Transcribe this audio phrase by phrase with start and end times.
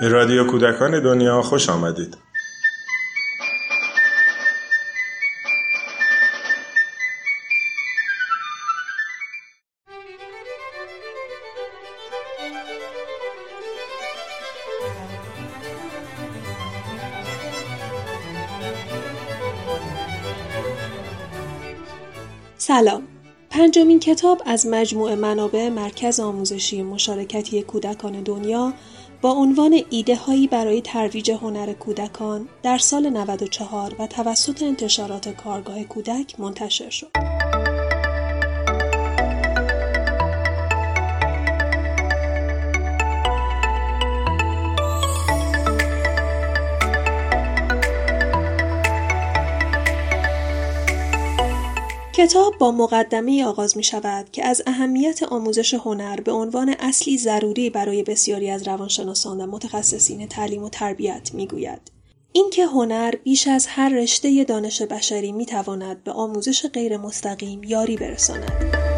[0.00, 2.16] به رادیو کودکان دنیا خوش آمدید.
[22.58, 23.02] سلام
[23.50, 28.72] پنجمین کتاب از مجموع منابع مرکز آموزشی مشارکتی کودکان دنیا
[29.22, 35.84] با عنوان ایده هایی برای ترویج هنر کودکان در سال 94 و توسط انتشارات کارگاه
[35.84, 37.29] کودک منتشر شد.
[52.20, 57.70] کتاب با مقدمه آغاز می شود که از اهمیت آموزش هنر به عنوان اصلی ضروری
[57.70, 61.90] برای بسیاری از روانشناسان و متخصصین تعلیم و تربیت می گوید.
[62.32, 67.96] اینکه هنر بیش از هر رشته دانش بشری می تواند به آموزش غیر مستقیم یاری
[67.96, 68.89] برساند.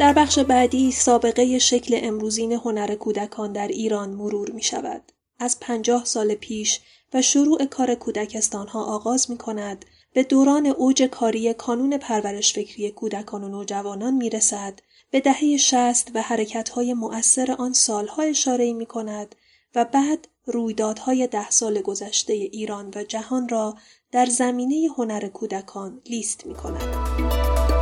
[0.00, 5.12] در بخش بعدی سابقه شکل امروزین هنر کودکان در ایران مرور می شود.
[5.38, 6.80] از پنجاه سال پیش
[7.14, 12.90] و شروع کار کودکستان ها آغاز می کند به دوران اوج کاری کانون پرورش فکری
[12.90, 18.72] کودکان و نوجوانان می رسد به دهه شست و حرکت های مؤثر آن سالها اشاره
[18.72, 19.34] می کند
[19.74, 23.76] و بعد رویدادهای ده سال گذشته ایران و جهان را
[24.12, 27.73] در زمینه هنر کودکان لیست می کند.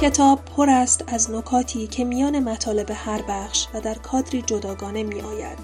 [0.00, 5.20] کتاب پر است از نکاتی که میان مطالب هر بخش و در کادری جداگانه می
[5.20, 5.58] آید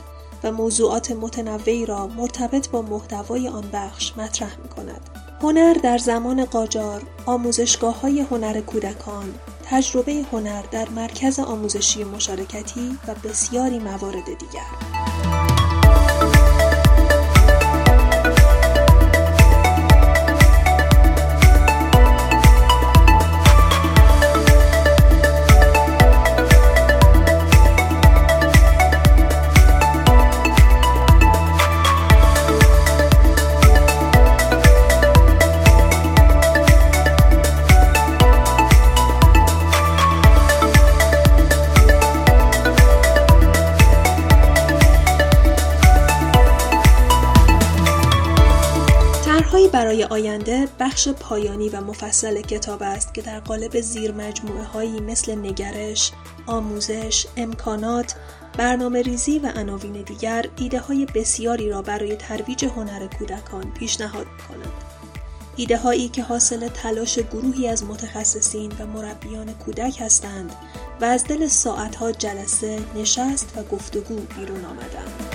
[0.44, 5.10] و موضوعات متنوعی را مرتبط با محتوای آن بخش مطرح می کند.
[5.42, 13.14] هنر در زمان قاجار، آموزشگاه های هنر کودکان، تجربه هنر در مرکز آموزشی مشارکتی و
[13.14, 15.65] بسیاری موارد دیگر.
[49.76, 55.38] برای آینده بخش پایانی و مفصل کتاب است که در قالب زیر مجموعه هایی مثل
[55.38, 56.12] نگرش،
[56.46, 58.14] آموزش، امکانات،
[58.58, 64.42] برنامه ریزی و عناوین دیگر ایده های بسیاری را برای ترویج هنر کودکان پیشنهاد می
[64.48, 64.72] کند.
[65.56, 70.52] ایده هایی که حاصل تلاش گروهی از متخصصین و مربیان کودک هستند
[71.00, 75.25] و از دل ساعتها جلسه، نشست و گفتگو بیرون آمدند.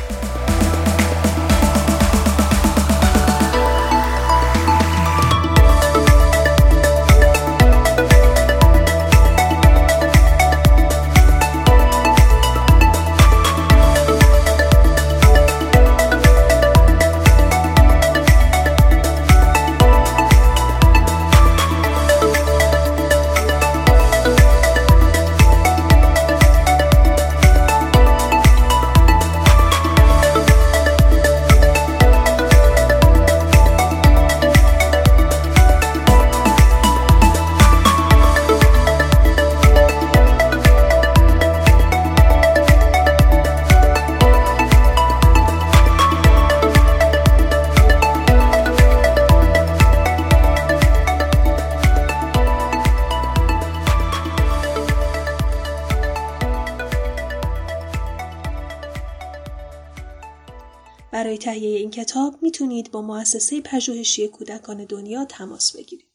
[61.11, 66.10] برای تهیه این کتاب می‌تونید با مؤسسه پژوهشی کودکان دنیا تماس بگیرید.